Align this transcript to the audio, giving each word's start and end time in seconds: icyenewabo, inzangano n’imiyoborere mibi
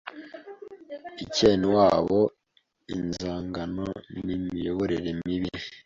icyenewabo, 1.23 2.19
inzangano 2.95 3.87
n’imiyoborere 4.25 5.09
mibi 5.23 5.51